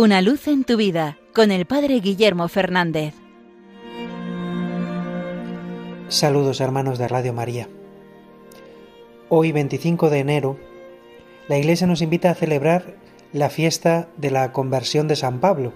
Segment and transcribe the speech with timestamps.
[0.00, 3.14] Una luz en tu vida con el Padre Guillermo Fernández.
[6.06, 7.68] Saludos hermanos de Radio María.
[9.28, 10.56] Hoy 25 de enero,
[11.48, 12.94] la Iglesia nos invita a celebrar
[13.32, 15.72] la fiesta de la conversión de San Pablo.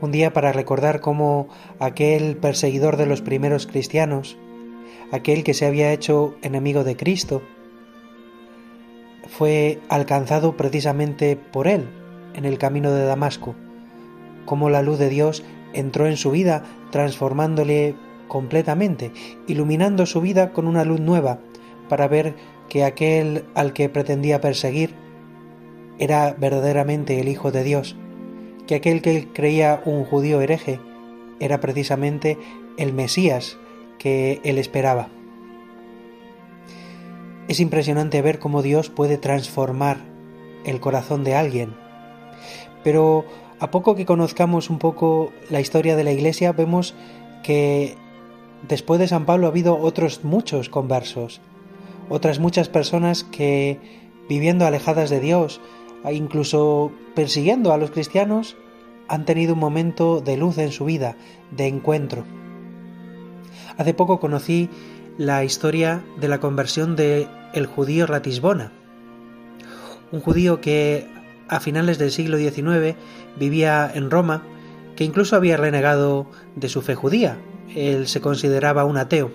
[0.00, 4.38] Un día para recordar cómo aquel perseguidor de los primeros cristianos,
[5.12, 7.42] aquel que se había hecho enemigo de Cristo,
[9.28, 11.90] fue alcanzado precisamente por él
[12.38, 13.56] en el camino de Damasco,
[14.46, 15.42] cómo la luz de Dios
[15.72, 17.96] entró en su vida transformándole
[18.28, 19.10] completamente,
[19.46, 21.40] iluminando su vida con una luz nueva,
[21.88, 22.36] para ver
[22.68, 24.94] que aquel al que pretendía perseguir
[25.98, 27.96] era verdaderamente el Hijo de Dios,
[28.66, 30.78] que aquel que él creía un judío hereje
[31.40, 32.38] era precisamente
[32.76, 33.58] el Mesías
[33.98, 35.08] que él esperaba.
[37.48, 39.98] Es impresionante ver cómo Dios puede transformar
[40.64, 41.87] el corazón de alguien.
[42.84, 43.24] Pero
[43.60, 46.94] a poco que conozcamos un poco la historia de la Iglesia, vemos
[47.42, 47.96] que
[48.68, 51.40] después de San Pablo ha habido otros muchos conversos,
[52.08, 53.78] otras muchas personas que
[54.28, 55.60] viviendo alejadas de Dios,
[56.12, 58.56] incluso persiguiendo a los cristianos,
[59.08, 61.16] han tenido un momento de luz en su vida,
[61.50, 62.24] de encuentro.
[63.76, 64.68] Hace poco conocí
[65.16, 68.72] la historia de la conversión de el judío Ratisbona,
[70.12, 71.06] un judío que
[71.48, 72.96] a finales del siglo XIX
[73.38, 74.42] vivía en Roma,
[74.96, 76.26] que incluso había renegado
[76.56, 77.38] de su fe judía,
[77.74, 79.30] él se consideraba un ateo,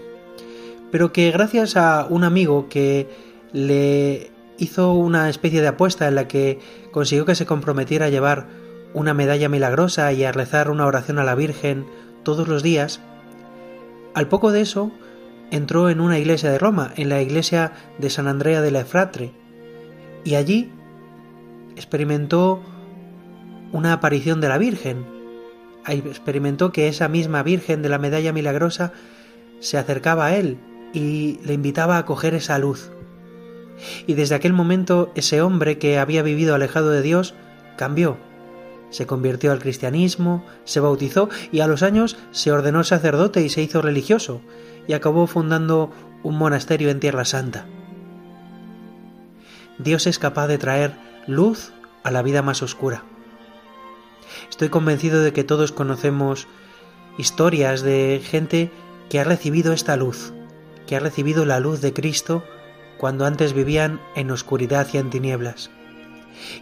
[0.92, 3.08] pero que gracias a un amigo que
[3.52, 6.60] le hizo una especie de apuesta en la que
[6.92, 8.48] consiguió que se comprometiera a llevar
[8.94, 11.86] una medalla milagrosa y a rezar una oración a la Virgen
[12.24, 13.02] todos los días,
[14.14, 14.92] al poco de eso
[15.52, 19.32] entró en una iglesia de Roma, en la iglesia de San Andrea de la Efratre,
[20.24, 20.72] y allí
[21.76, 22.62] experimentó
[23.72, 25.06] una aparición de la Virgen.
[25.88, 28.94] Experimentó que esa misma Virgen de la medalla milagrosa
[29.60, 30.58] se acercaba a él
[30.94, 32.92] y le invitaba a coger esa luz.
[34.08, 37.34] Y desde aquel momento ese hombre que había vivido alejado de Dios
[37.76, 38.18] cambió.
[38.92, 43.64] Se convirtió al cristianismo, se bautizó y a los años se ordenó sacerdote y se
[43.64, 44.42] hizo religioso,
[44.88, 47.66] y acabó fundando un monasterio en Tierra Santa.
[49.80, 50.94] Dios es capaz de traer
[51.28, 51.72] luz
[52.04, 53.04] a la vida más oscura.
[54.50, 56.48] Estoy convencido de que todos conocemos
[57.18, 58.72] historias de gente
[59.10, 60.34] que ha recibido esta luz,
[60.88, 62.44] que ha recibido la luz de Cristo
[62.98, 65.70] cuando antes vivían en oscuridad y en tinieblas.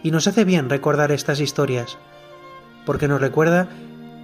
[0.02, 1.98] Y nos hace bien recordar estas historias,
[2.84, 3.68] porque nos recuerda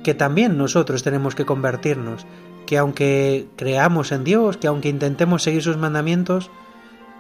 [0.04, 2.26] que también nosotros tenemos que convertirnos,
[2.66, 6.50] que aunque creamos en Dios, que aunque intentemos seguir sus mandamientos,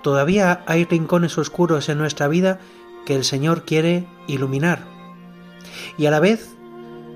[0.02, 2.60] todavía hay rincones oscuros en nuestra vida
[3.08, 4.80] que el Señor quiere iluminar.
[5.96, 6.54] Y a la vez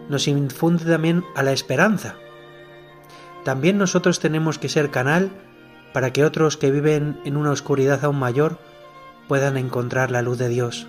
[0.08, 2.14] nos infunde también a la esperanza.
[3.44, 5.30] También nosotros tenemos que ser canal
[5.92, 8.58] para que otros que viven en una oscuridad aún mayor
[9.28, 10.86] puedan encontrar la luz de Dios.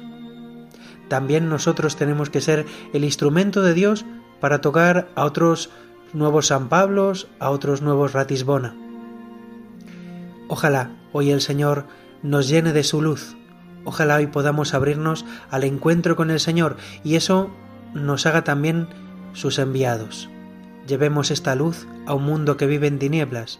[1.09, 4.05] También nosotros tenemos que ser el instrumento de Dios
[4.39, 5.69] para tocar a otros
[6.13, 8.73] nuevos San Pablos, a otros nuevos Ratisbona.
[10.47, 11.87] Ojalá hoy el Señor
[12.21, 13.35] nos llene de su luz.
[13.85, 17.49] Ojalá hoy podamos abrirnos al encuentro con el Señor y eso
[17.93, 18.87] nos haga también
[19.33, 20.29] sus enviados.
[20.87, 23.59] Llevemos esta luz a un mundo que vive en tinieblas,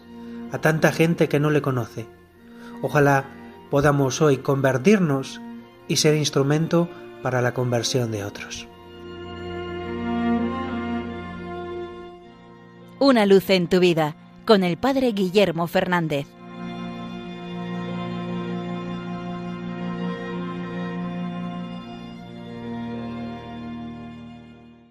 [0.52, 2.06] a tanta gente que no le conoce.
[2.82, 3.24] Ojalá
[3.70, 5.40] podamos hoy convertirnos
[5.88, 6.88] y ser instrumento
[7.22, 8.68] para la conversión de otros.
[12.98, 16.26] Una luz en tu vida con el Padre Guillermo Fernández.